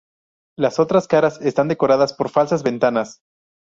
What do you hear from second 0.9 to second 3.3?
caras están decoradas por falsas ventanas.